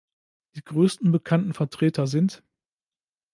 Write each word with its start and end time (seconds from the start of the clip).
Die 0.55 0.63
größten 0.63 1.11
bekannten 1.11 1.53
Vertreter 1.53 2.07
sind 2.07 2.41